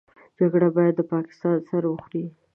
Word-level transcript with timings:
جګړه 0.37 0.67
بايد 0.75 0.93
د 0.97 1.01
پاکستان 1.13 1.57
سر 1.69 1.83
وخوري. 1.87 2.23